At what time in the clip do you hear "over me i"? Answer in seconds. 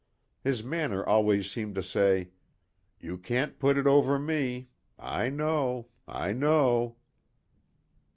3.85-5.29